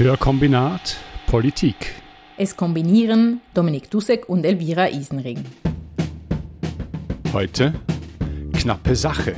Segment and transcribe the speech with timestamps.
[0.00, 1.94] Hörkombinat Politik.
[2.38, 5.44] Es kombinieren Dominik Dussek und Elvira Isenring.
[7.34, 7.74] Heute
[8.54, 9.34] knappe Sache.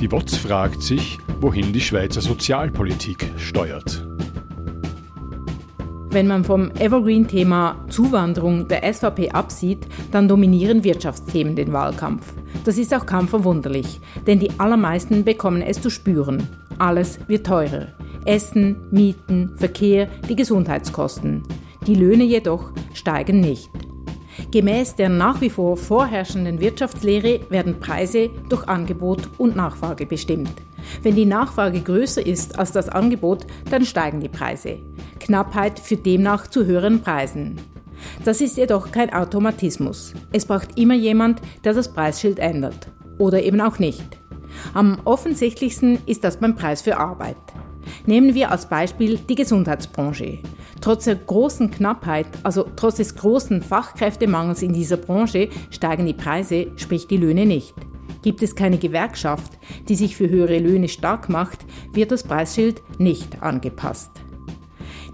[0.00, 4.06] Die WOTS fragt sich, wohin die Schweizer Sozialpolitik steuert.
[6.08, 12.32] Wenn man vom Evergreen-Thema Zuwanderung der SVP absieht, dann dominieren Wirtschaftsthemen den Wahlkampf.
[12.64, 16.48] Das ist auch kaum verwunderlich, denn die allermeisten bekommen es zu spüren.
[16.78, 17.88] Alles wird teurer.
[18.26, 21.42] Essen, Mieten, Verkehr, die Gesundheitskosten.
[21.86, 23.70] Die Löhne jedoch steigen nicht.
[24.50, 30.52] Gemäß der nach wie vor vorherrschenden Wirtschaftslehre werden Preise durch Angebot und Nachfrage bestimmt.
[31.02, 34.78] Wenn die Nachfrage größer ist als das Angebot, dann steigen die Preise.
[35.20, 37.56] Knappheit führt demnach zu höheren Preisen.
[38.24, 40.14] Das ist jedoch kein Automatismus.
[40.32, 42.88] Es braucht immer jemand, der das Preisschild ändert.
[43.18, 44.04] Oder eben auch nicht.
[44.72, 47.36] Am offensichtlichsten ist das beim Preis für Arbeit.
[48.06, 50.38] Nehmen wir als Beispiel die Gesundheitsbranche.
[50.80, 56.68] Trotz der großen Knappheit, also trotz des großen Fachkräftemangels in dieser Branche, steigen die Preise,
[56.76, 57.74] sprich die Löhne nicht.
[58.22, 61.58] Gibt es keine Gewerkschaft, die sich für höhere Löhne stark macht,
[61.92, 64.10] wird das Preisschild nicht angepasst.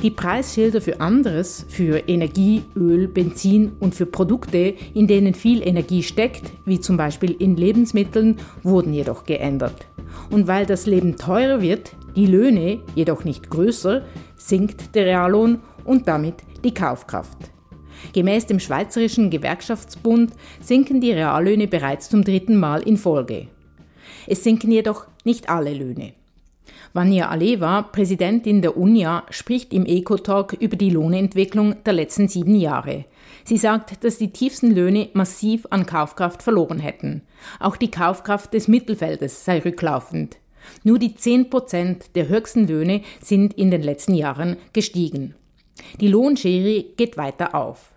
[0.02, 6.02] Die Preisschilder für anderes, für Energie, Öl, Benzin und für Produkte, in denen viel Energie
[6.02, 9.86] steckt, wie zum Beispiel in Lebensmitteln, wurden jedoch geändert.
[10.30, 14.03] Und weil das Leben teurer wird, die Löhne jedoch nicht größer,
[14.36, 17.39] sinkt der Reallohn und damit die Kaufkraft.
[18.12, 23.48] Gemäß dem Schweizerischen Gewerkschaftsbund sinken die Reallöhne bereits zum dritten Mal in Folge.
[24.27, 26.14] Es sinken jedoch nicht alle Löhne.
[26.92, 33.05] Vanya Aleva, Präsidentin der UNIA, spricht im Eco-Talk über die Lohnentwicklung der letzten sieben Jahre.
[33.45, 37.22] Sie sagt, dass die tiefsten Löhne massiv an Kaufkraft verloren hätten.
[37.61, 40.39] Auch die Kaufkraft des Mittelfeldes sei rücklaufend.
[40.84, 45.34] Nur die 10 Prozent der höchsten Löhne sind in den letzten Jahren gestiegen.
[46.00, 47.91] Die Lohnschere geht weiter auf.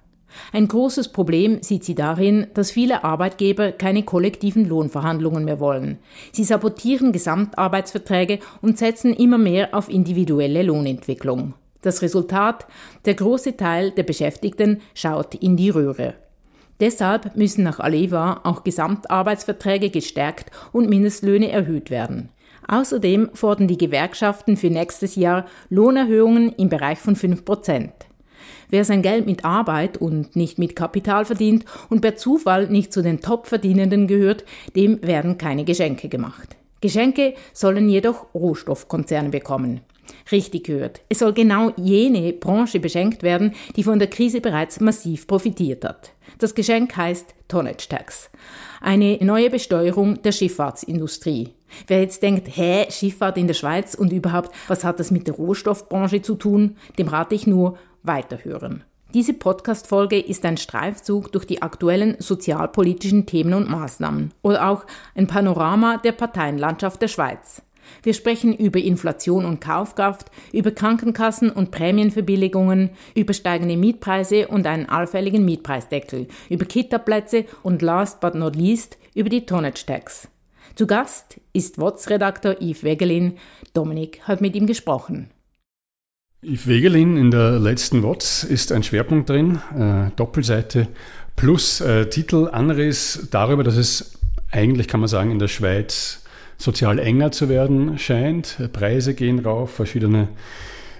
[0.51, 5.99] Ein großes Problem sieht sie darin, dass viele Arbeitgeber keine kollektiven Lohnverhandlungen mehr wollen.
[6.31, 11.53] Sie sabotieren Gesamtarbeitsverträge und setzen immer mehr auf individuelle Lohnentwicklung.
[11.81, 12.65] Das Resultat,
[13.05, 16.15] der große Teil der Beschäftigten schaut in die Röhre.
[16.79, 22.29] Deshalb müssen nach Aleva auch Gesamtarbeitsverträge gestärkt und Mindestlöhne erhöht werden.
[22.67, 27.93] Außerdem fordern die Gewerkschaften für nächstes Jahr Lohnerhöhungen im Bereich von 5 Prozent.
[28.69, 33.03] Wer sein Geld mit Arbeit und nicht mit Kapital verdient und per Zufall nicht zu
[33.03, 36.55] den Top-Verdienenden gehört, dem werden keine Geschenke gemacht.
[36.81, 39.81] Geschenke sollen jedoch Rohstoffkonzerne bekommen.
[40.31, 41.01] Richtig gehört.
[41.09, 46.11] Es soll genau jene Branche beschenkt werden, die von der Krise bereits massiv profitiert hat.
[46.39, 48.29] Das Geschenk heißt Tonnage Tax.
[48.81, 51.49] Eine neue Besteuerung der Schifffahrtsindustrie.
[51.87, 55.35] Wer jetzt denkt, hä, Schifffahrt in der Schweiz und überhaupt, was hat das mit der
[55.35, 58.83] Rohstoffbranche zu tun, dem rate ich nur, weiterhören.
[59.13, 65.27] Diese Podcast-Folge ist ein Streifzug durch die aktuellen sozialpolitischen Themen und Maßnahmen oder auch ein
[65.27, 67.61] Panorama der Parteienlandschaft der Schweiz.
[68.03, 74.89] Wir sprechen über Inflation und Kaufkraft, über Krankenkassen und Prämienverbilligungen, über steigende Mietpreise und einen
[74.89, 80.27] allfälligen Mietpreisdeckel, über Kitaplätze und last but not least über die Tonnage Tax.
[80.75, 83.37] Zu Gast ist WOTS-Redakteur Yves Wegelin.
[83.73, 85.29] Dominik hat mit ihm gesprochen.
[86.41, 90.87] Yves Wegelin in der letzten WOTS ist ein Schwerpunkt drin, äh, Doppelseite
[91.35, 94.13] plus äh, Titel Anriss darüber, dass es
[94.51, 96.22] eigentlich, kann man sagen, in der Schweiz
[96.57, 98.69] sozial enger zu werden scheint.
[98.73, 100.29] Preise gehen rauf, verschiedene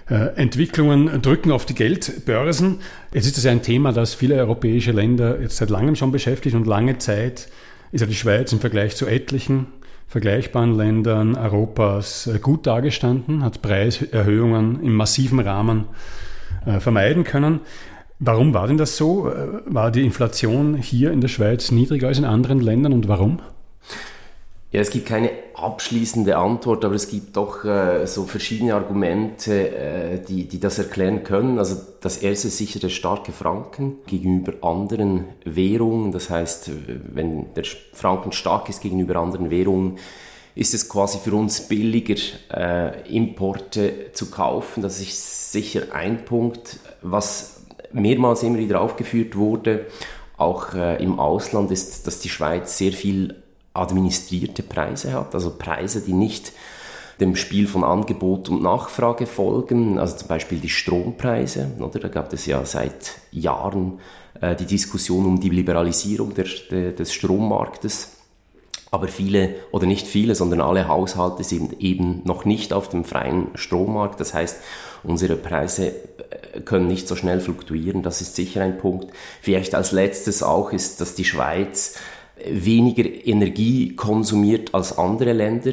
[0.08, 2.80] äh, Entwicklungen drücken auf die Geldbörsen.
[3.12, 6.54] Jetzt ist das ja ein Thema, das viele europäische Länder jetzt seit langem schon beschäftigt
[6.54, 7.48] und lange Zeit
[7.92, 9.66] ist ja die Schweiz im Vergleich zu etlichen
[10.06, 15.86] vergleichbaren Ländern Europas äh, gut dargestanden, hat Preiserhöhungen im massiven Rahmen
[16.66, 17.60] äh, vermeiden können.
[18.20, 19.30] Warum war denn das so?
[19.66, 23.40] War die Inflation hier in der Schweiz niedriger als in anderen Ländern und warum?
[24.74, 30.18] Ja, es gibt keine abschließende Antwort, aber es gibt doch äh, so verschiedene Argumente, äh,
[30.18, 31.60] die, die das erklären können.
[31.60, 36.10] Also das erste ist sicher der starke Franken gegenüber anderen Währungen.
[36.10, 36.72] Das heißt,
[37.14, 37.62] wenn der
[37.92, 39.98] Franken stark ist gegenüber anderen Währungen,
[40.56, 42.20] ist es quasi für uns billiger,
[42.52, 44.82] äh, Importe zu kaufen.
[44.82, 47.60] Das ist sicher ein Punkt, was
[47.92, 49.86] mehrmals immer wieder aufgeführt wurde,
[50.36, 53.36] auch äh, im Ausland, ist, dass die Schweiz sehr viel
[53.74, 56.52] administrierte Preise hat, also Preise, die nicht
[57.20, 62.00] dem Spiel von Angebot und Nachfrage folgen, also zum Beispiel die Strompreise, oder?
[62.00, 64.00] Da gab es ja seit Jahren
[64.40, 68.10] äh, die Diskussion um die Liberalisierung der, der, des Strommarktes.
[68.90, 73.48] Aber viele oder nicht viele, sondern alle Haushalte sind eben noch nicht auf dem freien
[73.54, 74.20] Strommarkt.
[74.20, 74.58] Das heißt,
[75.02, 78.02] unsere Preise äh, können nicht so schnell fluktuieren.
[78.02, 79.12] Das ist sicher ein Punkt.
[79.40, 81.96] Vielleicht als letztes auch ist, dass die Schweiz
[82.50, 85.72] weniger Energie konsumiert als andere Länder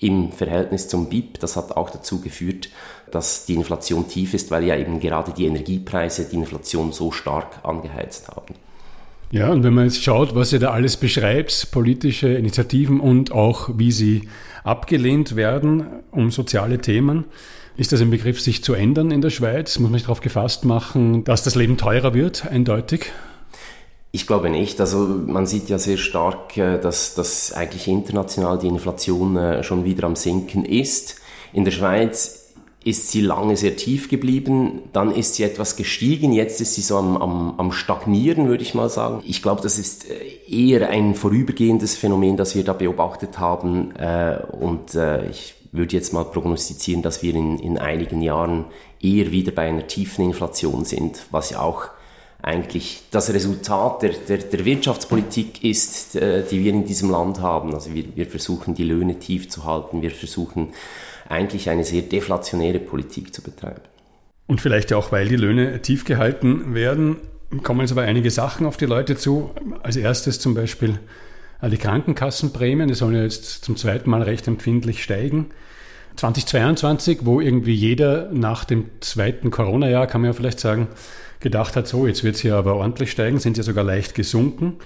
[0.00, 1.40] im Verhältnis zum BIP.
[1.40, 2.70] Das hat auch dazu geführt,
[3.10, 7.60] dass die Inflation tief ist, weil ja eben gerade die Energiepreise die Inflation so stark
[7.64, 8.54] angeheizt haben.
[9.30, 13.70] Ja, und wenn man jetzt schaut, was ihr da alles beschreibt, politische Initiativen und auch
[13.76, 14.28] wie sie
[14.64, 17.24] abgelehnt werden um soziale Themen,
[17.76, 19.78] ist das ein Begriff, sich zu ändern in der Schweiz?
[19.78, 23.12] Muss man sich darauf gefasst machen, dass das Leben teurer wird, eindeutig?
[24.10, 24.80] Ich glaube nicht.
[24.80, 29.84] Also man sieht ja sehr stark, äh, dass, dass eigentlich international die Inflation äh, schon
[29.84, 31.16] wieder am Sinken ist.
[31.52, 36.60] In der Schweiz ist sie lange sehr tief geblieben, dann ist sie etwas gestiegen, jetzt
[36.60, 39.20] ist sie so am, am, am Stagnieren, würde ich mal sagen.
[39.26, 40.14] Ich glaube, das ist äh,
[40.48, 43.92] eher ein vorübergehendes Phänomen, das wir da beobachtet haben
[44.52, 44.96] und
[45.30, 48.64] ich würde jetzt mal prognostizieren, dass wir in, in einigen Jahren
[49.02, 51.90] eher wieder bei einer tiefen Inflation sind, was ja auch
[52.48, 57.74] eigentlich das Resultat der, der, der Wirtschaftspolitik ist, äh, die wir in diesem Land haben.
[57.74, 60.70] Also wir, wir versuchen die Löhne tief zu halten, wir versuchen
[61.28, 63.82] eigentlich eine sehr deflationäre Politik zu betreiben.
[64.46, 67.18] Und vielleicht auch, weil die Löhne tief gehalten werden,
[67.62, 69.50] kommen jetzt aber einige Sachen auf die Leute zu.
[69.82, 70.98] Als erstes zum Beispiel
[71.62, 75.50] die Krankenkassenprämien, die sollen ja jetzt zum zweiten Mal recht empfindlich steigen.
[76.18, 80.88] 2022, wo irgendwie jeder nach dem zweiten Corona-Jahr, kann man ja vielleicht sagen,
[81.38, 84.78] gedacht hat, so, jetzt wird es hier aber ordentlich steigen, sind ja sogar leicht gesunken.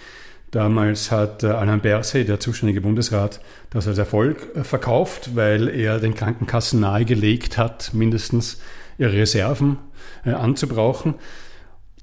[0.50, 3.40] Damals hat äh, Alain Berset, der zuständige Bundesrat,
[3.70, 8.60] das als Erfolg äh, verkauft, weil er den Krankenkassen nahegelegt hat, mindestens
[8.98, 9.78] ihre Reserven
[10.26, 11.14] äh, anzubrauchen.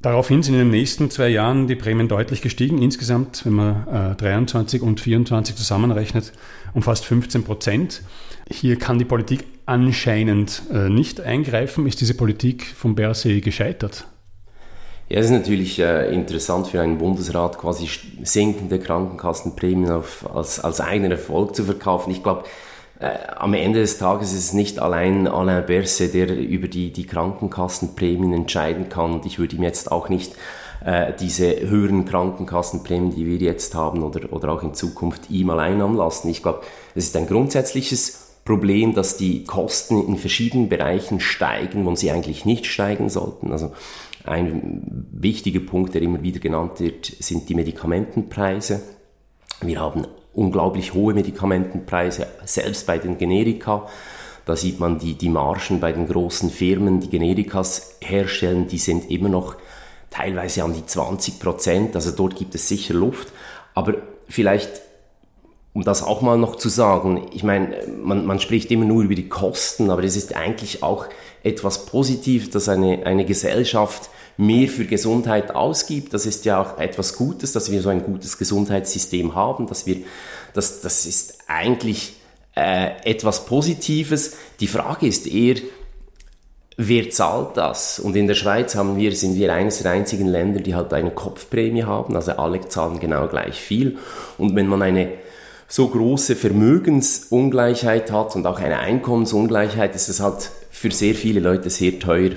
[0.01, 2.81] Daraufhin sind in den nächsten zwei Jahren die Prämien deutlich gestiegen.
[2.81, 6.31] Insgesamt, wenn man 23 und 24 zusammenrechnet,
[6.73, 8.01] um fast 15 Prozent.
[8.49, 11.85] Hier kann die Politik anscheinend nicht eingreifen.
[11.85, 14.07] Ist diese Politik von Berset gescheitert?
[15.09, 17.89] Ja, es ist natürlich äh, interessant für einen Bundesrat, quasi
[18.21, 22.11] sinkende Krankenkassenprämien auf, als, als eigenen Erfolg zu verkaufen.
[22.11, 22.43] Ich glaube,
[22.99, 27.07] äh, am Ende des Tages ist es nicht allein Alain Berset, der über die, die
[27.07, 29.13] Krankenkassenprämien entscheiden kann.
[29.13, 30.35] Und ich würde ihm jetzt auch nicht
[30.85, 35.81] äh, diese höheren Krankenkassenprämien, die wir jetzt haben oder, oder auch in Zukunft ihm allein
[35.81, 36.29] anlassen.
[36.29, 36.61] Ich glaube,
[36.93, 42.45] es ist ein grundsätzliches Problem, dass die Kosten in verschiedenen Bereichen steigen, wo sie eigentlich
[42.45, 43.51] nicht steigen sollten.
[43.51, 43.73] Also
[44.23, 48.81] ein wichtiger Punkt, der immer wieder genannt wird, sind die Medikamentenpreise.
[49.61, 53.87] Wir haben unglaublich hohe Medikamentenpreise, selbst bei den Generika.
[54.45, 59.11] Da sieht man die, die Margen bei den großen Firmen, die Generikas herstellen, die sind
[59.11, 59.57] immer noch
[60.09, 61.95] teilweise an die 20 Prozent.
[61.95, 63.27] Also dort gibt es sicher Luft.
[63.75, 63.93] Aber
[64.27, 64.81] vielleicht,
[65.79, 67.73] um das auch mal noch zu sagen, ich meine,
[68.03, 71.05] man, man spricht immer nur über die Kosten, aber es ist eigentlich auch
[71.41, 76.13] etwas Positives, dass eine, eine Gesellschaft mehr für Gesundheit ausgibt.
[76.13, 80.01] Das ist ja auch etwas Gutes, dass wir so ein gutes Gesundheitssystem haben, dass wir,
[80.53, 82.17] das, das ist eigentlich
[82.57, 84.35] äh, etwas Positives.
[84.59, 85.55] Die Frage ist eher,
[86.75, 87.99] wer zahlt das?
[87.99, 91.11] Und in der Schweiz haben wir, sind wir eines der einzigen Länder, die halt eine
[91.11, 93.97] Kopfprämie haben, also alle zahlen genau gleich viel.
[94.37, 95.09] Und wenn man eine
[95.69, 101.69] so große Vermögensungleichheit hat und auch eine Einkommensungleichheit, ist es halt für sehr viele Leute
[101.69, 102.31] sehr teuer,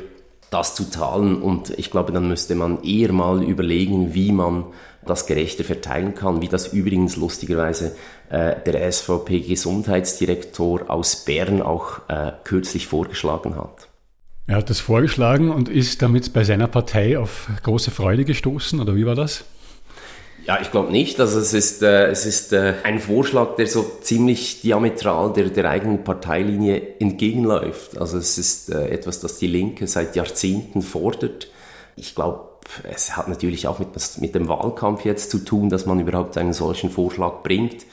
[0.51, 1.41] das zu zahlen.
[1.41, 4.67] Und ich glaube, dann müsste man eher mal überlegen, wie man
[5.07, 7.97] das gerechter verteilen kann, wie das übrigens lustigerweise
[8.29, 13.89] äh, der SVP-Gesundheitsdirektor aus Bern auch äh, kürzlich vorgeschlagen hat.
[14.47, 18.95] Er hat das vorgeschlagen und ist damit bei seiner Partei auf große Freude gestoßen, oder
[18.95, 19.45] wie war das?
[20.47, 21.21] Ja, ich glaube nicht.
[21.21, 25.71] Also es ist, äh, es ist äh, ein Vorschlag, der so ziemlich diametral der, der
[25.71, 27.97] eigenen Parteilinie entgegenläuft.
[27.99, 31.49] Also es ist äh, etwas, das die Linke seit Jahrzehnten fordert.
[31.95, 32.41] Ich glaube,
[32.93, 36.53] es hat natürlich auch mit, mit dem Wahlkampf jetzt zu tun, dass man überhaupt einen
[36.53, 37.87] solchen Vorschlag bringt.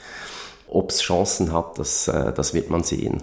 [0.66, 3.22] Ob es Chancen hat, das, äh, das wird man sehen.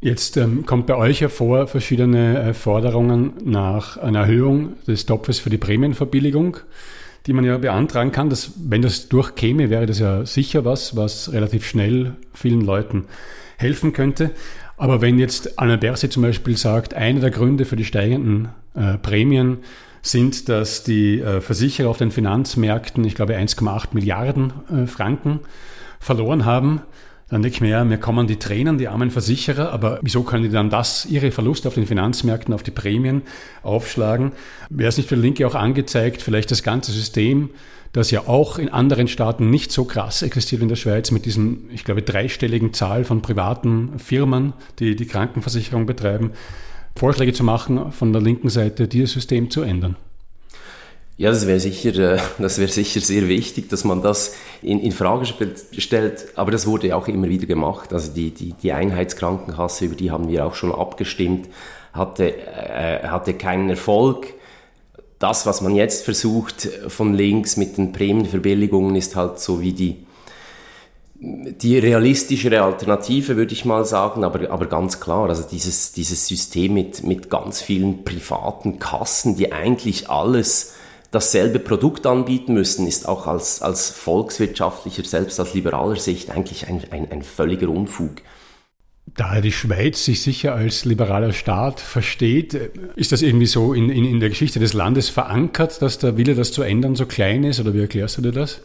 [0.00, 5.48] Jetzt ähm, kommt bei euch hervor verschiedene äh, Forderungen nach einer Erhöhung des Topfes für
[5.48, 6.58] die Prämienverbilligung
[7.26, 8.30] die man ja beantragen kann.
[8.30, 13.04] Dass, wenn das durchkäme, wäre das ja sicher was, was relativ schnell vielen Leuten
[13.56, 14.30] helfen könnte.
[14.76, 18.98] Aber wenn jetzt Anna Berse zum Beispiel sagt, einer der Gründe für die steigenden äh,
[18.98, 19.58] Prämien
[20.02, 25.40] sind, dass die äh, Versicherer auf den Finanzmärkten, ich glaube, 1,8 Milliarden äh, Franken
[26.00, 26.82] verloren haben,
[27.28, 30.42] dann denke ich mir, ja, mir kommen die Tränen, die armen Versicherer, aber wieso können
[30.42, 33.22] die dann das, ihre Verluste auf den Finanzmärkten, auf die Prämien
[33.62, 34.32] aufschlagen?
[34.68, 37.50] Wäre es nicht für Linke auch angezeigt, vielleicht das ganze System
[37.94, 41.26] das ja auch in anderen Staaten nicht so krass existiert wie in der Schweiz mit
[41.26, 46.32] diesen, ich glaube, dreistelligen Zahl von privaten Firmen, die die Krankenversicherung betreiben,
[46.96, 49.96] Vorschläge zu machen von der linken Seite, dieses System zu ändern.
[51.16, 54.92] Ja, das wäre sicher, äh, das wäre sicher sehr wichtig, dass man das in, in
[54.92, 56.26] Frage stellt.
[56.34, 57.92] Aber das wurde ja auch immer wieder gemacht.
[57.92, 61.48] Also die, die, die Einheitskrankenkasse, über die haben wir auch schon abgestimmt,
[61.92, 64.26] hatte, äh, hatte keinen Erfolg.
[65.20, 70.04] Das, was man jetzt versucht von links mit den Prämienverbilligungen, ist halt so wie die,
[71.20, 76.74] die realistischere Alternative, würde ich mal sagen, aber, aber ganz klar, also dieses, dieses System
[76.74, 80.73] mit, mit ganz vielen privaten Kassen, die eigentlich alles
[81.14, 86.82] dasselbe Produkt anbieten müssen, ist auch als, als volkswirtschaftlicher, selbst aus liberaler Sicht eigentlich ein,
[86.90, 88.16] ein, ein völliger Unfug.
[89.16, 92.54] Da die Schweiz sich sicher als liberaler Staat versteht,
[92.96, 96.34] ist das irgendwie so in, in, in der Geschichte des Landes verankert, dass der Wille,
[96.34, 97.60] das zu ändern, so klein ist?
[97.60, 98.62] Oder wie erklärst du dir das?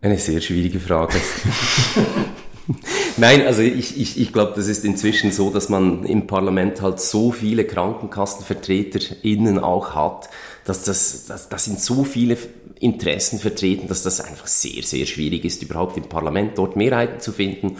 [0.00, 1.16] Eine sehr schwierige Frage.
[3.16, 7.00] Nein, also ich, ich, ich glaube, das ist inzwischen so, dass man im Parlament halt
[7.00, 10.30] so viele KrankenkassenvertreterInnen auch hat,
[10.64, 12.36] dass das, das, das sind so viele
[12.78, 17.32] Interessen vertreten, dass das einfach sehr, sehr schwierig ist, überhaupt im Parlament dort Mehrheiten zu
[17.32, 17.76] finden.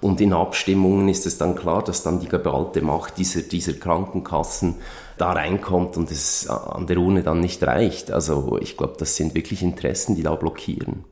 [0.00, 4.76] Und in Abstimmungen ist es dann klar, dass dann die geballte Macht dieser, dieser Krankenkassen
[5.16, 8.10] da reinkommt und es an der Urne dann nicht reicht.
[8.10, 11.04] Also ich glaube, das sind wirklich Interessen, die da blockieren.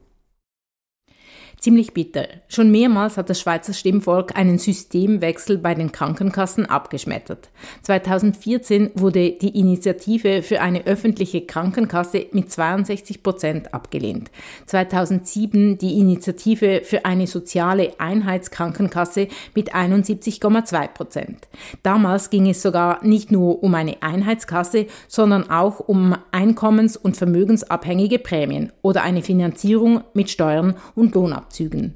[1.60, 2.26] Ziemlich bitter.
[2.48, 7.50] Schon mehrmals hat das Schweizer Stimmvolk einen Systemwechsel bei den Krankenkassen abgeschmettert.
[7.82, 14.30] 2014 wurde die Initiative für eine öffentliche Krankenkasse mit 62 Prozent abgelehnt.
[14.64, 21.46] 2007 die Initiative für eine soziale Einheitskrankenkasse mit 71,2 Prozent.
[21.82, 28.18] Damals ging es sogar nicht nur um eine Einheitskasse, sondern auch um einkommens- und vermögensabhängige
[28.18, 31.49] Prämien oder eine Finanzierung mit Steuern und Lohnabzügen.
[31.50, 31.94] Abzügen.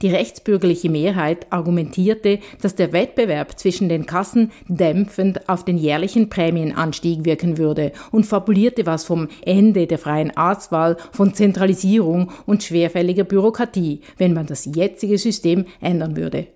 [0.00, 7.26] Die rechtsbürgerliche Mehrheit argumentierte, dass der Wettbewerb zwischen den Kassen dämpfend auf den jährlichen Prämienanstieg
[7.26, 14.00] wirken würde und fabulierte was vom Ende der freien Arztwahl, von Zentralisierung und schwerfälliger Bürokratie,
[14.16, 16.46] wenn man das jetzige System ändern würde.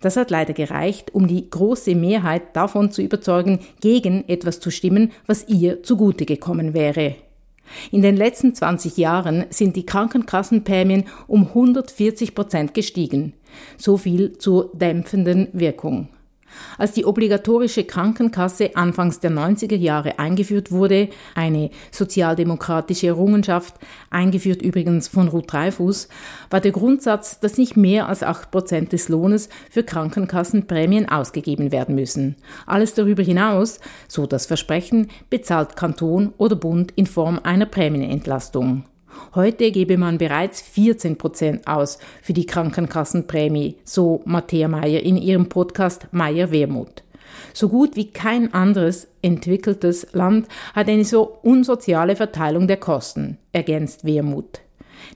[0.00, 5.12] Das hat leider gereicht, um die große Mehrheit davon zu überzeugen, gegen etwas zu stimmen,
[5.26, 7.14] was ihr zugute gekommen wäre.
[7.90, 13.34] In den letzten 20 Jahren sind die Krankenkassenprämien um 140 Prozent gestiegen.
[13.76, 16.08] So viel zur dämpfenden Wirkung.
[16.76, 23.74] Als die obligatorische Krankenkasse anfangs der 90er Jahre eingeführt wurde, eine sozialdemokratische Errungenschaft,
[24.10, 26.08] eingeführt übrigens von Ruth Dreifuß,
[26.50, 31.94] war der Grundsatz, dass nicht mehr als 8 Prozent des Lohnes für Krankenkassenprämien ausgegeben werden
[31.94, 32.36] müssen.
[32.66, 38.84] Alles darüber hinaus, so das Versprechen, bezahlt Kanton oder Bund in Form einer Prämienentlastung.
[39.34, 45.48] Heute gebe man bereits 14 Prozent aus für die Krankenkassenprämie, so Matthäa Meyer in ihrem
[45.48, 47.02] Podcast Meyer Wermut.
[47.52, 54.04] So gut wie kein anderes entwickeltes Land hat eine so unsoziale Verteilung der Kosten, ergänzt
[54.04, 54.60] Wermut.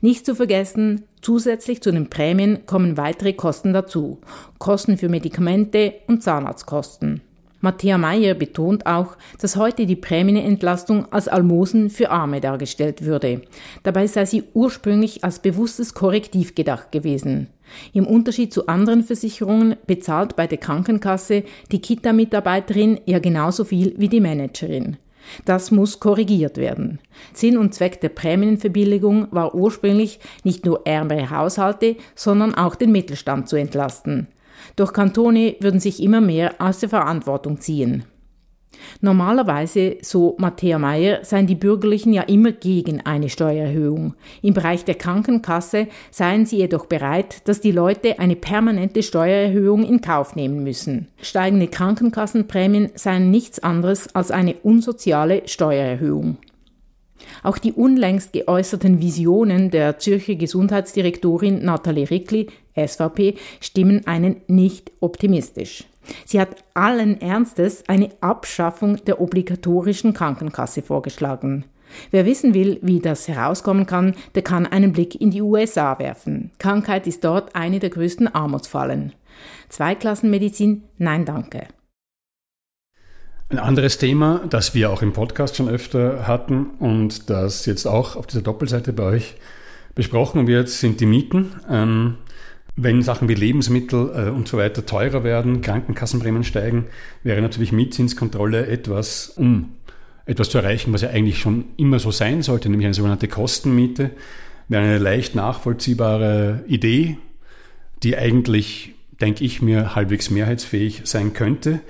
[0.01, 4.19] Nicht zu vergessen, zusätzlich zu den Prämien kommen weitere Kosten dazu,
[4.59, 7.23] Kosten für Medikamente und Zahnarztkosten.
[7.63, 13.43] Matthäa Meyer betont auch, dass heute die Prämienentlastung als Almosen für Arme dargestellt würde.
[13.85, 17.47] Dabei sei sie ursprünglich als bewusstes Korrektiv gedacht gewesen.
[17.93, 24.09] Im Unterschied zu anderen Versicherungen bezahlt bei der Krankenkasse die Kita-Mitarbeiterin ja genauso viel wie
[24.09, 24.99] die Managerin.
[25.45, 26.99] Das muss korrigiert werden.
[27.33, 33.49] Sinn und Zweck der Prämienverbilligung war ursprünglich nicht nur ärmere Haushalte, sondern auch den Mittelstand
[33.49, 34.27] zu entlasten.
[34.77, 38.05] Doch Kantone würden sich immer mehr aus der Verantwortung ziehen.
[39.01, 44.15] Normalerweise, so Matthäa Meyer, seien die Bürgerlichen ja immer gegen eine Steuererhöhung.
[44.41, 50.01] Im Bereich der Krankenkasse seien sie jedoch bereit, dass die Leute eine permanente Steuererhöhung in
[50.01, 51.09] Kauf nehmen müssen.
[51.21, 56.39] Steigende Krankenkassenprämien seien nichts anderes als eine unsoziale Steuererhöhung.
[57.43, 65.85] Auch die unlängst geäußerten Visionen der Zürcher Gesundheitsdirektorin Nathalie Rickli, SVP, stimmen einen nicht optimistisch.
[66.25, 71.65] Sie hat allen Ernstes eine Abschaffung der obligatorischen Krankenkasse vorgeschlagen.
[72.11, 76.51] Wer wissen will, wie das herauskommen kann, der kann einen Blick in die USA werfen.
[76.59, 79.13] Krankheit ist dort eine der größten Armutsfallen.
[79.69, 80.85] Zweiklassenmedizin?
[80.99, 81.69] Nein, danke.
[83.53, 88.17] Ein anderes Thema, das wir auch im Podcast schon öfter hatten und das jetzt auch
[88.17, 89.35] auf dieser Doppelseite bei euch
[89.95, 91.53] besprochen wird, sind die Mieten.
[91.69, 92.15] Ähm,
[92.77, 96.87] wenn Sachen wie Lebensmittel äh, und so weiter teurer werden, Krankenkassenprämien steigen,
[97.25, 99.75] wäre natürlich Mietzinskontrolle etwas, um
[100.25, 104.13] etwas zu erreichen, was ja eigentlich schon immer so sein sollte, nämlich eine sogenannte Kostenmiete,
[104.69, 107.19] wäre eine leicht nachvollziehbare Idee,
[108.03, 111.81] die eigentlich, denke ich mir, halbwegs mehrheitsfähig sein könnte.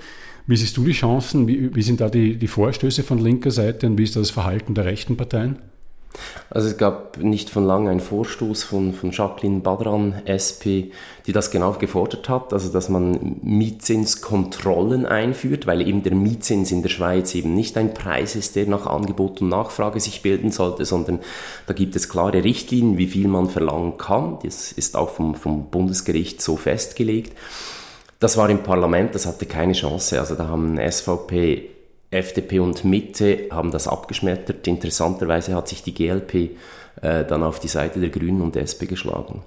[0.45, 1.47] Wie siehst du die Chancen?
[1.47, 4.73] Wie, wie sind da die, die Vorstöße von linker Seite und wie ist das Verhalten
[4.73, 5.57] der rechten Parteien?
[6.49, 10.93] Also es gab nicht von langem einen Vorstoß von, von Jacqueline Badran, SP,
[11.25, 16.83] die das genau gefordert hat, also dass man Mietzinskontrollen einführt, weil eben der Mietzins in
[16.83, 20.85] der Schweiz eben nicht ein Preis ist, der nach Angebot und Nachfrage sich bilden sollte,
[20.85, 21.19] sondern
[21.65, 24.37] da gibt es klare Richtlinien, wie viel man verlangen kann.
[24.43, 27.35] Das ist auch vom, vom Bundesgericht so festgelegt.
[28.23, 30.17] Das war im Parlament, das hatte keine Chance.
[30.17, 31.69] Also da haben SVP,
[32.09, 34.65] FDP und Mitte haben das abgeschmettert.
[34.65, 36.51] Interessanterweise hat sich die GLP
[37.01, 39.41] äh, dann auf die Seite der Grünen und der SP geschlagen.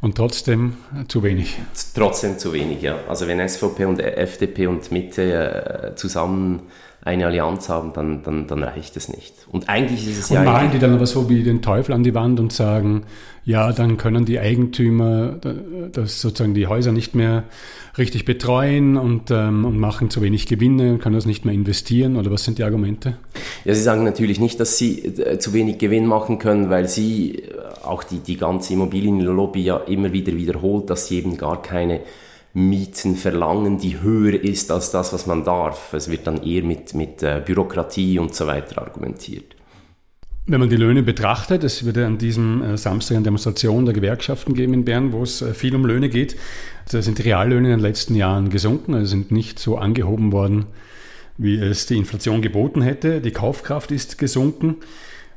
[0.00, 1.58] Und trotzdem äh, zu wenig.
[1.92, 3.00] Trotzdem zu wenig, ja.
[3.08, 6.62] Also wenn SVP und FDP und Mitte äh, zusammen
[7.02, 9.34] eine Allianz haben, dann, dann, dann reicht es nicht.
[9.50, 10.42] Und eigentlich ist es und ja.
[10.42, 13.04] malen die dann aber so wie den Teufel an die Wand und sagen,
[13.44, 15.36] ja, dann können die Eigentümer
[15.92, 17.44] das sozusagen die Häuser nicht mehr
[17.96, 22.30] richtig betreuen und, ähm, und machen zu wenig Gewinne, können das nicht mehr investieren oder
[22.30, 23.16] was sind die Argumente?
[23.64, 27.36] Ja, sie sagen natürlich nicht, dass sie äh, zu wenig Gewinn machen können, weil sie,
[27.36, 27.52] äh,
[27.82, 32.00] auch die, die ganze Immobilienlobby ja immer wieder wiederholt, dass sie eben gar keine
[32.52, 35.92] Mieten verlangen, die höher ist als das, was man darf.
[35.94, 39.54] Es wird dann eher mit, mit äh, Bürokratie und so weiter argumentiert.
[40.46, 44.54] Wenn man die Löhne betrachtet, es wird an diesem äh, Samstag eine Demonstration der Gewerkschaften
[44.54, 46.34] geben in Bern, wo es äh, viel um Löhne geht.
[46.90, 50.66] Da sind die Reallöhne in den letzten Jahren gesunken, also sind nicht so angehoben worden,
[51.38, 53.20] wie es die Inflation geboten hätte.
[53.20, 54.76] Die Kaufkraft ist gesunken.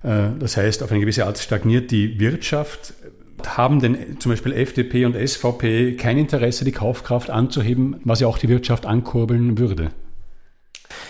[0.01, 2.93] Das heißt, auf eine gewisse Art stagniert die Wirtschaft.
[3.47, 8.37] Haben denn zum Beispiel FDP und SVP kein Interesse, die Kaufkraft anzuheben, was ja auch
[8.37, 9.91] die Wirtschaft ankurbeln würde?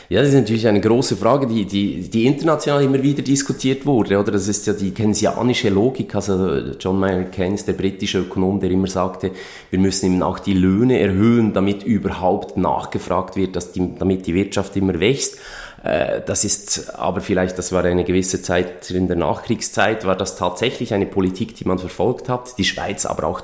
[0.09, 4.19] Ja, das ist natürlich eine große Frage, die, die, die international immer wieder diskutiert wurde,
[4.19, 4.31] oder?
[4.31, 6.13] Das ist ja die keynesianische Logik.
[6.13, 9.31] Also John Maynard Keynes, der britische Ökonom, der immer sagte,
[9.69, 14.33] wir müssen eben auch die Löhne erhöhen, damit überhaupt nachgefragt wird, dass die, damit die
[14.33, 15.37] Wirtschaft immer wächst.
[15.83, 20.35] Äh, das ist aber vielleicht, das war eine gewisse Zeit in der Nachkriegszeit, war das
[20.35, 22.57] tatsächlich eine Politik, die man verfolgt hat.
[22.57, 23.41] Die Schweiz aber auch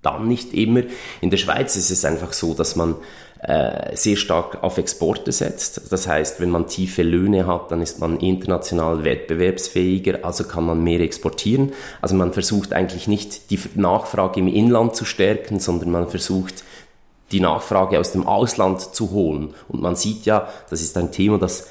[0.00, 0.82] dann nicht immer.
[1.20, 2.96] In der Schweiz ist es einfach so, dass man
[3.42, 5.92] äh, sehr stark auf Exporte setzt.
[5.92, 10.82] Das heißt, wenn man tiefe Löhne hat, dann ist man international wettbewerbsfähiger, also kann man
[10.82, 11.72] mehr exportieren.
[12.00, 16.64] Also man versucht eigentlich nicht die Nachfrage im Inland zu stärken, sondern man versucht
[17.32, 19.54] die Nachfrage aus dem Ausland zu holen.
[19.68, 21.68] Und man sieht ja, das ist ein Thema, das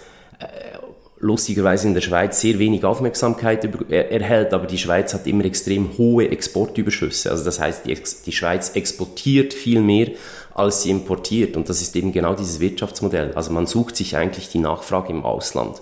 [1.21, 6.29] lustigerweise in der Schweiz sehr wenig Aufmerksamkeit erhält, aber die Schweiz hat immer extrem hohe
[6.29, 7.29] Exportüberschüsse.
[7.31, 10.09] Also das heißt, die, die Schweiz exportiert viel mehr,
[10.53, 11.55] als sie importiert.
[11.55, 13.33] Und das ist eben genau dieses Wirtschaftsmodell.
[13.35, 15.81] Also man sucht sich eigentlich die Nachfrage im Ausland.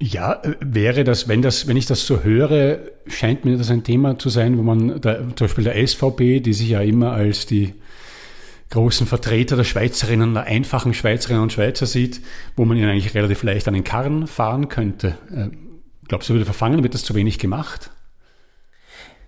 [0.00, 3.84] Ja, äh, wäre das, wenn das, wenn ich das so höre, scheint mir das ein
[3.84, 7.46] Thema zu sein, wo man da, zum Beispiel der SVP, die sich ja immer als
[7.46, 7.74] die
[8.72, 12.20] großen Vertreter der Schweizerinnen, der einfachen Schweizerinnen und Schweizer sieht,
[12.56, 15.18] wo man ihnen eigentlich relativ leicht an den Karren fahren könnte.
[15.30, 15.48] Äh,
[16.08, 17.90] glaubst du, würde verfangen, wird das zu wenig gemacht?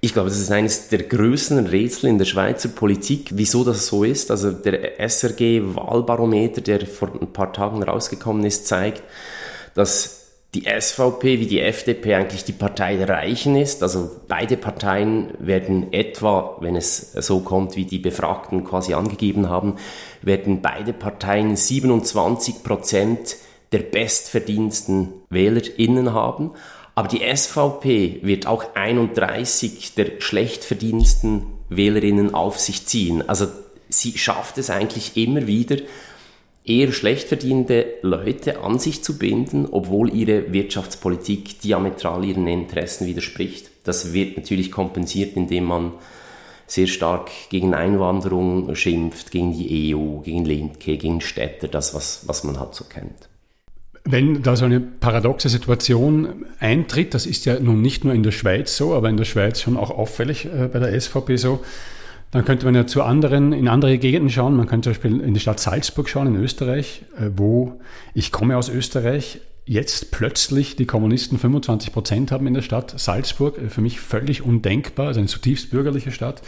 [0.01, 4.05] Ich glaube, das ist eines der größten Rätsel in der Schweizer Politik, wieso das so
[4.05, 4.31] ist.
[4.31, 9.03] Also der SRG-Wahlbarometer, der vor ein paar Tagen rausgekommen ist, zeigt,
[9.75, 10.24] dass
[10.55, 13.83] die SVP wie die FDP eigentlich die Partei der Reichen ist.
[13.83, 19.75] Also beide Parteien werden etwa, wenn es so kommt, wie die Befragten quasi angegeben haben,
[20.23, 23.37] werden beide Parteien 27 Prozent
[23.73, 26.53] der bestverdiensten WählerInnen haben.
[26.95, 33.29] Aber die SVP wird auch 31 der schlechtverdiensten WählerInnen auf sich ziehen.
[33.29, 33.49] Also
[33.89, 35.79] sie schafft es eigentlich immer wieder,
[36.65, 43.71] eher schlecht verdienende Leute an sich zu binden, obwohl ihre Wirtschaftspolitik diametral ihren Interessen widerspricht.
[43.85, 45.93] Das wird natürlich kompensiert, indem man
[46.67, 52.45] sehr stark gegen Einwanderung schimpft, gegen die EU, gegen Lindke, gegen Städte, das, was, was
[52.45, 53.29] man halt so kennt.
[54.07, 58.33] Wenn da so eine paradoxe Situation eintritt, das ist ja nun nicht nur in der
[58.33, 61.61] Schweiz so, aber in der Schweiz schon auch auffällig äh, bei der SVP so,
[62.35, 64.57] dann könnte man ja zu anderen, in andere Gegenden schauen.
[64.57, 67.81] Man könnte zum Beispiel in die Stadt Salzburg schauen, in Österreich, äh, wo
[68.13, 73.57] ich komme aus Österreich, jetzt plötzlich die Kommunisten 25 Prozent haben in der Stadt Salzburg.
[73.59, 76.43] Äh, für mich völlig undenkbar, also eine zutiefst bürgerliche Stadt.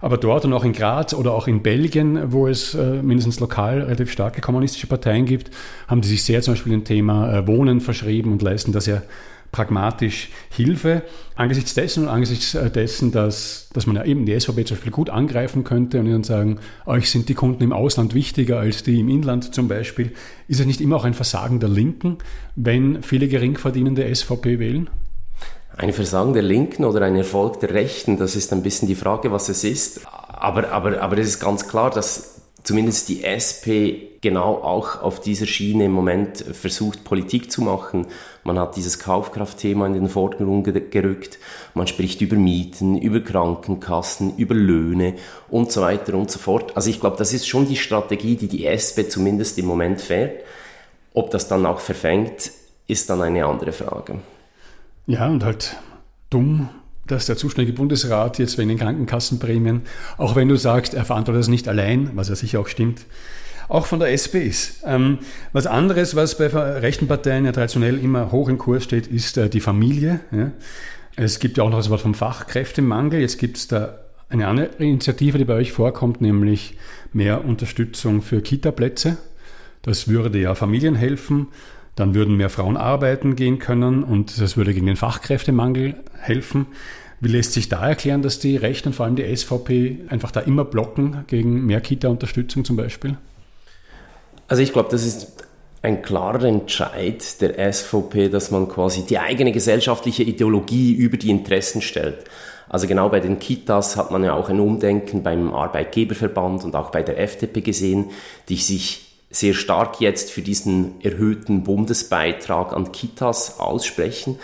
[0.00, 3.82] Aber dort und auch in Graz oder auch in Belgien, wo es äh, mindestens lokal
[3.82, 5.50] relativ starke kommunistische Parteien gibt,
[5.88, 9.02] haben die sich sehr zum Beispiel dem Thema Wohnen verschrieben und leisten das ja
[9.52, 11.02] pragmatisch Hilfe.
[11.36, 14.92] Angesichts dessen und angesichts äh, dessen, dass, dass man ja eben die SVP zum Beispiel
[14.92, 18.98] gut angreifen könnte und dann sagen, euch sind die Kunden im Ausland wichtiger als die
[18.98, 20.12] im Inland zum Beispiel,
[20.48, 22.18] ist es nicht immer auch ein Versagen der Linken,
[22.56, 24.90] wenn viele geringverdienende SVP wählen?
[25.76, 29.32] Ein Versagen der Linken oder ein Erfolg der Rechten, das ist ein bisschen die Frage,
[29.32, 30.06] was es ist.
[30.06, 35.46] Aber, aber, aber es ist ganz klar, dass zumindest die SP genau auch auf dieser
[35.46, 38.06] Schiene im Moment versucht, Politik zu machen.
[38.44, 41.38] Man hat dieses Kaufkraftthema in den Vordergrund gerückt.
[41.74, 45.14] Man spricht über Mieten, über Krankenkassen, über Löhne
[45.50, 46.76] und so weiter und so fort.
[46.76, 50.44] Also ich glaube, das ist schon die Strategie, die die SP zumindest im Moment fährt.
[51.14, 52.52] Ob das dann auch verfängt,
[52.86, 54.20] ist dann eine andere Frage.
[55.06, 55.76] Ja, und halt
[56.30, 56.68] dumm,
[57.06, 59.82] dass der zuständige Bundesrat jetzt wegen den Krankenkassenprämien,
[60.18, 63.06] auch wenn du sagst, er verantwortet das nicht allein, was ja sicher auch stimmt,
[63.68, 64.82] auch von der SP ist.
[64.86, 65.18] Ähm,
[65.52, 69.48] was anderes, was bei rechten Parteien ja traditionell immer hoch im Kurs steht, ist äh,
[69.48, 70.20] die Familie.
[70.30, 70.52] Ja.
[71.16, 73.20] Es gibt ja auch noch das Wort vom Fachkräftemangel.
[73.20, 76.76] Jetzt gibt es da eine andere Initiative, die bei euch vorkommt, nämlich
[77.12, 79.18] mehr Unterstützung für Kita-Plätze.
[79.82, 81.48] Das würde ja Familien helfen.
[81.94, 86.66] Dann würden mehr Frauen arbeiten gehen können und das würde gegen den Fachkräftemangel helfen.
[87.20, 90.40] Wie lässt sich da erklären, dass die Rechten und vor allem die SVP einfach da
[90.40, 93.16] immer blocken gegen mehr Kita-Unterstützung zum Beispiel?
[94.48, 95.44] Also ich glaube, das ist
[95.82, 101.82] ein klarer Entscheid der SVP, dass man quasi die eigene gesellschaftliche Ideologie über die Interessen
[101.82, 102.24] stellt.
[102.68, 106.90] Also genau bei den Kitas hat man ja auch ein Umdenken beim Arbeitgeberverband und auch
[106.90, 108.10] bei der FDP gesehen,
[108.48, 114.38] die sich sehr stark jetzt für diesen erhöhten Bundesbeitrag an Kitas aussprechen.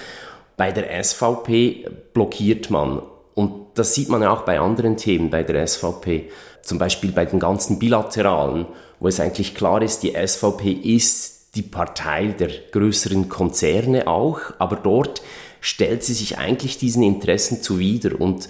[0.56, 3.02] Bei der SVP blockiert man.
[3.34, 6.30] Und das sieht man ja auch bei anderen Themen bei der SVP.
[6.62, 8.66] Zum Beispiel bei den ganzen bilateralen,
[8.98, 14.76] wo es eigentlich klar ist, die SVP ist die Partei der größeren Konzerne auch, aber
[14.76, 15.22] dort
[15.60, 18.48] stellt sie sich eigentlich diesen Interessen zuwider und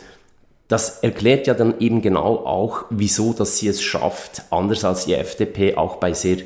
[0.69, 5.15] das erklärt ja dann eben genau auch, wieso, dass sie es schafft, anders als die
[5.15, 6.37] FDP, auch bei sehr,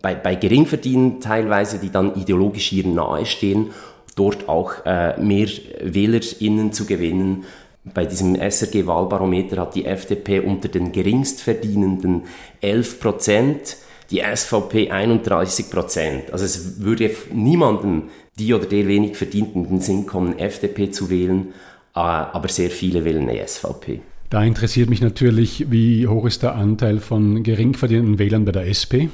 [0.00, 3.72] bei, bei Geringverdienern teilweise, die dann ideologisch ihr nahestehen,
[4.14, 5.48] dort auch äh, mehr
[5.82, 7.44] WählerInnen zu gewinnen.
[7.82, 12.22] Bei diesem SRG-Wahlbarometer hat die FDP unter den geringstverdienenden
[12.60, 13.76] 11 Prozent,
[14.10, 16.32] die SVP 31 Prozent.
[16.32, 18.04] Also es würde niemandem,
[18.38, 21.52] die oder der wenig verdient, in den Sinn kommen, FDP zu wählen.
[21.94, 24.00] Äh, aber sehr viele wählen die SVP.
[24.30, 28.66] Da interessiert mich natürlich, wie hoch ist der Anteil von gering verdienenden Wählern bei der
[28.66, 29.08] SP?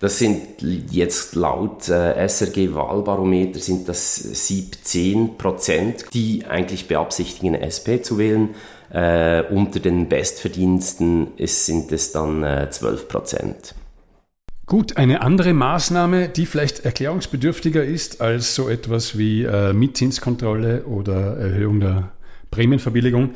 [0.00, 0.42] Das sind
[0.90, 8.56] jetzt laut äh, SRG Wahlbarometer sind das 17 Prozent, die eigentlich beabsichtigen, SP zu wählen.
[8.90, 13.74] Äh, unter den Bestverdiensten ist, sind es dann äh, 12 Prozent.
[14.72, 21.36] Gut, eine andere Maßnahme, die vielleicht erklärungsbedürftiger ist als so etwas wie äh, Mietzinskontrolle oder
[21.36, 22.12] Erhöhung der
[22.50, 23.32] Prämienverbilligung,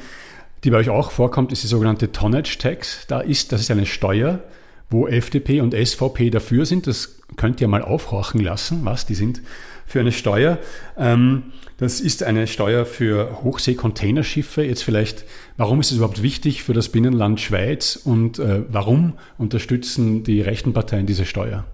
[0.64, 3.06] die bei euch auch vorkommt, ist die sogenannte Tonnage Tax.
[3.06, 4.44] Da ist, das ist eine Steuer,
[4.88, 6.86] wo FDP und SVP dafür sind.
[6.86, 9.42] Das könnt ihr mal aufhorchen lassen, was die sind
[9.86, 10.58] für eine Steuer.
[10.98, 14.62] Ähm, das ist eine Steuer für Hochseecontainerschiffe.
[14.62, 15.24] Jetzt vielleicht,
[15.56, 20.72] warum ist es überhaupt wichtig für das Binnenland Schweiz und äh, warum unterstützen die rechten
[20.72, 21.64] Parteien diese Steuer?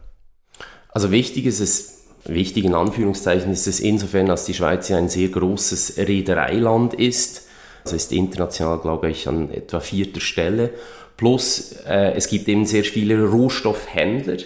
[0.89, 5.09] Also wichtig ist es, wichtig in Anführungszeichen ist es insofern, dass die Schweiz ja ein
[5.09, 7.47] sehr großes Reedereiland ist.
[7.85, 10.71] Also ist international, glaube ich, an etwa vierter Stelle.
[11.17, 14.39] Plus äh, es gibt eben sehr viele Rohstoffhändler,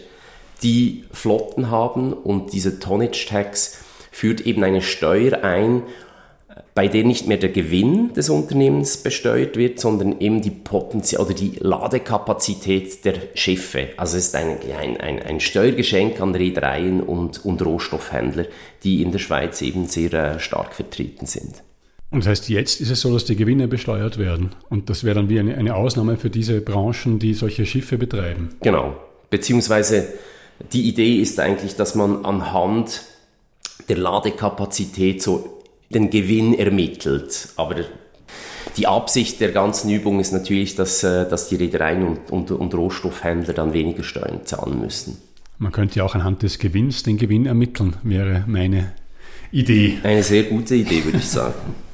[0.62, 5.82] die Flotten haben und diese Tonnage Tax führt eben eine Steuer ein,
[6.74, 11.34] bei der nicht mehr der Gewinn des Unternehmens besteuert wird, sondern eben die Potenzial oder
[11.34, 13.88] die Ladekapazität der Schiffe.
[13.96, 18.44] Also es ist ein, ein, ein, Steuergeschenk an Reedereien und, und Rohstoffhändler,
[18.84, 21.62] die in der Schweiz eben sehr äh, stark vertreten sind.
[22.10, 24.50] Und das heißt, jetzt ist es so, dass die Gewinne besteuert werden.
[24.68, 28.50] Und das wäre dann wie eine, eine Ausnahme für diese Branchen, die solche Schiffe betreiben.
[28.60, 28.96] Genau.
[29.30, 30.06] Beziehungsweise
[30.72, 33.02] die Idee ist eigentlich, dass man anhand
[33.88, 37.48] der Ladekapazität so den Gewinn ermittelt.
[37.56, 37.76] Aber
[38.76, 42.74] die Absicht der ganzen Übung ist natürlich, dass, äh, dass die Reedereien und, und, und
[42.74, 45.18] Rohstoffhändler dann weniger Steuern zahlen müssen.
[45.58, 48.92] Man könnte ja auch anhand des Gewinns den Gewinn ermitteln, wäre meine
[49.52, 49.98] Idee.
[50.02, 51.54] Eine sehr gute Idee, würde ich sagen.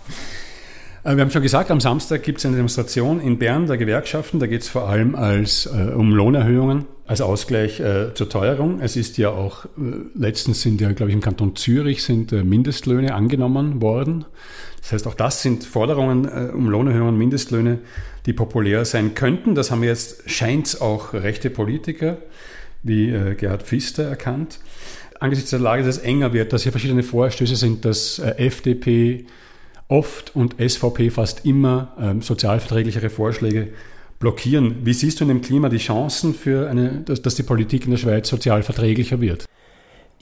[1.05, 4.39] Äh, wir haben schon gesagt, am Samstag gibt es eine Demonstration in Bern der Gewerkschaften.
[4.39, 8.81] Da geht es vor allem als, äh, um Lohnerhöhungen als Ausgleich äh, zur Teuerung.
[8.81, 9.69] Es ist ja auch, äh,
[10.15, 14.25] letztens sind ja, glaube ich, im Kanton Zürich sind äh, Mindestlöhne angenommen worden.
[14.81, 17.81] Das heißt, auch das sind Forderungen äh, um Lohnerhöhungen, Mindestlöhne,
[18.27, 19.55] die populär sein könnten.
[19.55, 22.19] Das haben jetzt, scheint auch rechte Politiker
[22.85, 24.59] wie Gerhard Pfister erkannt.
[25.21, 29.27] angesichts der Lage, dass es enger wird, dass hier verschiedene Vorstöße sind, dass äh, FDP
[29.93, 33.69] oft und SVP fast immer ähm, sozialverträglichere Vorschläge
[34.19, 34.77] blockieren.
[34.85, 37.91] Wie siehst du in dem Klima die Chancen für eine, dass, dass die Politik in
[37.91, 39.45] der Schweiz sozial verträglicher wird?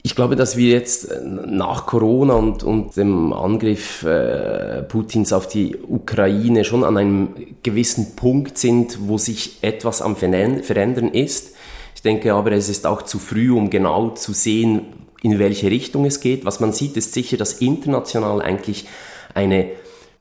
[0.03, 5.47] Ich glaube, dass wir jetzt äh, nach Corona und, und dem Angriff äh, Putins auf
[5.47, 7.29] die Ukraine schon an einem
[7.63, 11.55] gewissen Punkt sind, wo sich etwas am Verändern ist.
[11.95, 14.87] Ich denke aber, es ist auch zu früh, um genau zu sehen,
[15.21, 16.43] in welche Richtung es geht.
[16.45, 18.87] Was man sieht, ist sicher, dass international eigentlich
[19.33, 19.71] eine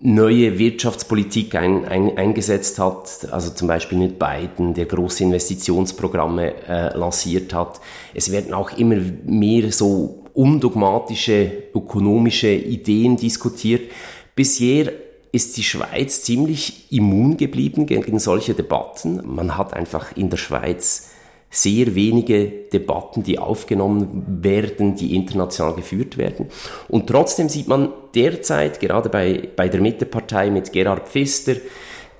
[0.00, 6.96] neue Wirtschaftspolitik ein, ein, eingesetzt hat, also zum Beispiel mit Biden, der große Investitionsprogramme äh,
[6.96, 7.80] lanciert hat.
[8.14, 13.90] Es werden auch immer mehr so undogmatische ökonomische Ideen diskutiert.
[14.34, 14.92] Bisher
[15.32, 19.20] ist die Schweiz ziemlich immun geblieben gegen solche Debatten.
[19.24, 21.09] Man hat einfach in der Schweiz
[21.50, 26.46] sehr wenige Debatten, die aufgenommen werden, die international geführt werden.
[26.88, 31.56] Und trotzdem sieht man derzeit, gerade bei, bei der Mittepartei mit Gerhard Pfister,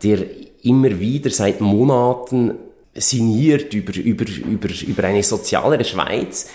[0.03, 0.19] der
[0.63, 2.55] immer wieder seit Monaten
[2.95, 6.51] sinniert über, über, über, über eine sozialere Schweiz.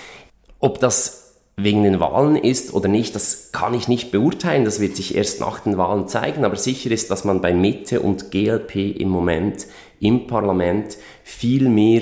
[0.59, 1.25] Ob das
[1.57, 4.65] wegen den Wahlen ist oder nicht, das kann ich nicht beurteilen.
[4.65, 6.43] Das wird sich erst nach den Wahlen zeigen.
[6.43, 9.65] Aber sicher ist, dass man bei Mitte und GLP im Moment
[10.01, 12.01] im Parlament viel mehr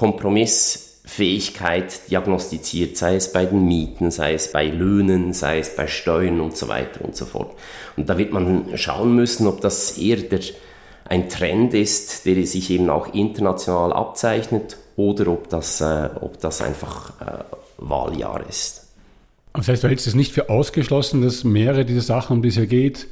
[0.00, 6.40] Kompromissfähigkeit diagnostiziert, sei es bei den Mieten, sei es bei Löhnen, sei es bei Steuern
[6.40, 7.54] und so weiter und so fort.
[7.98, 10.40] Und da wird man schauen müssen, ob das eher der,
[11.04, 16.62] ein Trend ist, der sich eben auch international abzeichnet oder ob das, äh, ob das
[16.62, 17.44] einfach äh,
[17.76, 18.86] Wahljahr ist.
[19.52, 22.54] Das heißt, du hältst es nicht für ausgeschlossen, dass mehrere dieser Sachen, um die es
[22.54, 23.06] hier geht,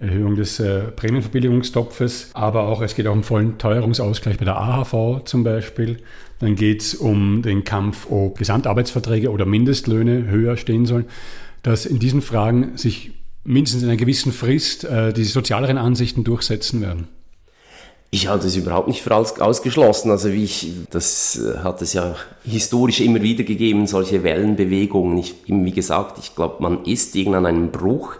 [0.00, 5.24] Erhöhung des äh, Prämienverbilligungstopfes, aber auch es geht auch um vollen Teuerungsausgleich bei der AHV
[5.24, 5.98] zum Beispiel.
[6.38, 11.06] Dann geht es um den Kampf, ob Gesamtarbeitsverträge oder Mindestlöhne höher stehen sollen,
[11.62, 13.10] dass in diesen Fragen sich
[13.42, 17.08] mindestens in einer gewissen Frist äh, die sozialeren Ansichten durchsetzen werden.
[18.10, 20.10] Ich halte es überhaupt nicht für ausgeschlossen.
[20.10, 25.18] Also wie ich, das äh, hat es ja historisch immer wieder gegeben, solche Wellenbewegungen.
[25.18, 28.14] Ich, wie gesagt, ich glaube, man ist irgendwann an einem Bruch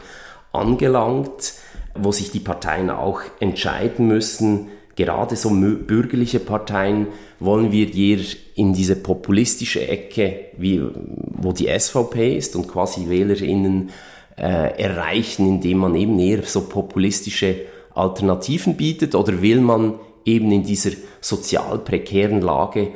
[0.52, 1.54] angelangt
[2.00, 7.06] wo sich die Parteien auch entscheiden müssen, gerade so bürgerliche Parteien,
[7.38, 8.18] wollen wir hier
[8.56, 13.90] in diese populistische Ecke, wie, wo die SVP ist und quasi WählerInnen
[14.36, 17.60] äh, erreichen, indem man eben eher so populistische
[17.94, 22.88] Alternativen bietet oder will man eben in dieser sozial prekären Lage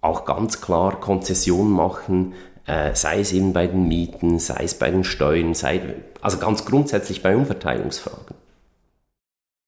[0.00, 2.32] auch ganz klar Konzessionen machen,
[2.66, 5.80] äh, sei es eben bei den Mieten, sei es bei den Steuern, sei,
[6.20, 8.41] also ganz grundsätzlich bei Umverteilungsfragen.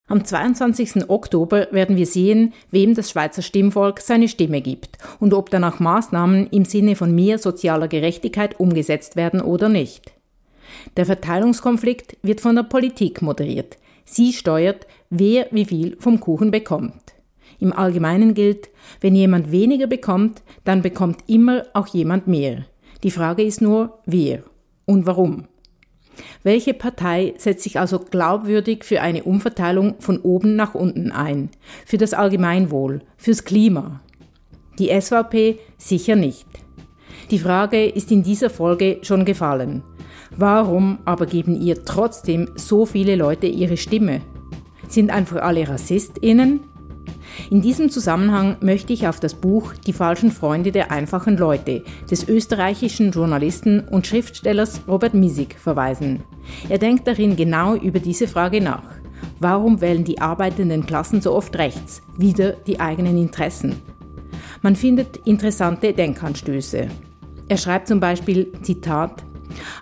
[0.07, 1.09] Am 22.
[1.09, 6.49] Oktober werden wir sehen, wem das Schweizer Stimmvolk seine Stimme gibt und ob danach Maßnahmen
[6.49, 10.13] im Sinne von mehr sozialer Gerechtigkeit umgesetzt werden oder nicht.
[10.99, 13.79] Der Verteilungskonflikt wird von der Politik moderiert.
[14.05, 17.15] Sie steuert, wer wie viel vom Kuchen bekommt.
[17.59, 18.69] Im Allgemeinen gilt,
[19.01, 22.67] wenn jemand weniger bekommt, dann bekommt immer auch jemand mehr.
[23.03, 24.43] Die Frage ist nur, wer
[24.85, 25.49] und warum.
[26.43, 31.51] Welche Partei setzt sich also glaubwürdig für eine Umverteilung von oben nach unten ein,
[31.87, 34.01] für das Allgemeinwohl, fürs Klima?
[34.79, 36.47] Die SVP sicher nicht.
[37.31, 39.83] Die Frage ist in dieser Folge schon gefallen.
[40.37, 44.21] Warum aber geben ihr trotzdem so viele Leute ihre Stimme?
[44.89, 46.61] Sind einfach alle Rassistinnen?
[47.51, 52.29] In diesem Zusammenhang möchte ich auf das Buch Die falschen Freunde der einfachen Leute des
[52.29, 56.23] österreichischen Journalisten und Schriftstellers Robert Misig verweisen.
[56.69, 58.85] Er denkt darin genau über diese Frage nach.
[59.41, 63.77] Warum wählen die arbeitenden Klassen so oft rechts, wieder die eigenen Interessen?
[64.63, 66.89] Man findet interessante Denkanstöße.
[67.49, 69.25] Er schreibt zum Beispiel, Zitat,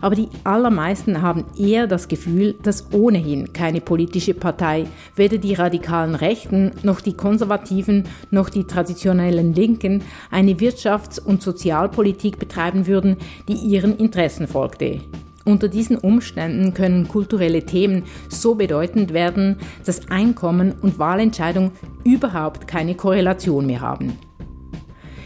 [0.00, 6.14] aber die allermeisten haben eher das Gefühl, dass ohnehin keine politische Partei, weder die radikalen
[6.14, 13.16] Rechten noch die Konservativen noch die traditionellen Linken, eine Wirtschafts- und Sozialpolitik betreiben würden,
[13.48, 15.00] die ihren Interessen folgte.
[15.44, 21.72] Unter diesen Umständen können kulturelle Themen so bedeutend werden, dass Einkommen und Wahlentscheidung
[22.04, 24.12] überhaupt keine Korrelation mehr haben.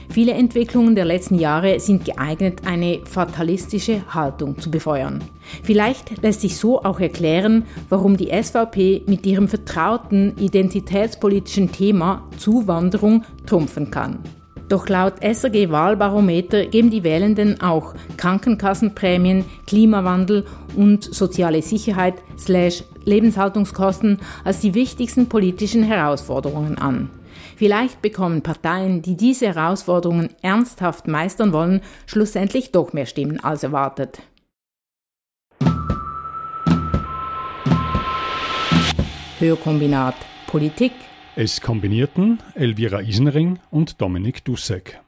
[0.09, 5.23] Viele Entwicklungen der letzten Jahre sind geeignet, eine fatalistische Haltung zu befeuern.
[5.63, 13.25] Vielleicht lässt sich so auch erklären, warum die SVP mit ihrem vertrauten identitätspolitischen Thema Zuwanderung
[13.47, 14.19] trumpfen kann.
[14.69, 24.19] Doch laut SRG Wahlbarometer geben die Wählenden auch Krankenkassenprämien, Klimawandel und soziale Sicherheit slash Lebenshaltungskosten
[24.45, 27.11] als die wichtigsten politischen Herausforderungen an.
[27.57, 34.21] Vielleicht bekommen Parteien, die diese Herausforderungen ernsthaft meistern wollen, schlussendlich doch mehr Stimmen als erwartet.
[39.39, 40.15] Hörkombinat
[40.47, 40.93] Politik.
[41.35, 45.01] Es kombinierten Elvira Isenring und Dominik Dussek.